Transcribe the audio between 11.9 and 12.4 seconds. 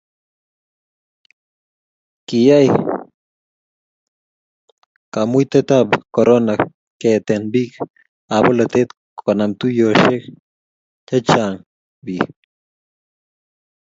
biik